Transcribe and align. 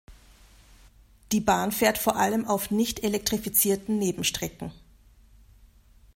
Die 1.31 1.41
Bahn 1.41 1.71
fährt 1.71 1.99
vor 1.99 2.15
allem 2.15 2.47
auf 2.47 2.71
nicht 2.71 3.03
elektrifizierten 3.03 3.99
Nebenstrecken. 3.99 4.71